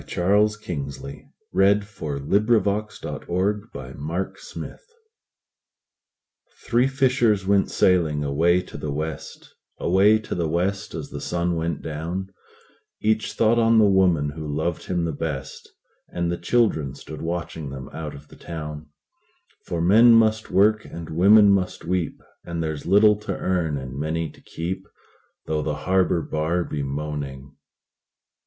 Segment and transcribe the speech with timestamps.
[0.07, 2.43] Charles Kingsley The Three Fishers
[6.63, 11.55] THREE fishers went sailing away to the West, Away to the West as the sun
[11.55, 12.33] went down;
[12.99, 15.69] Each thought on the woman who loved him the best;
[16.09, 18.87] And the children stood watching them out of the town;
[19.67, 24.31] For men must work, and women must weep, And there's little to earn, and many
[24.31, 24.87] to keep,
[25.45, 27.55] Though the harbor bar be moaning.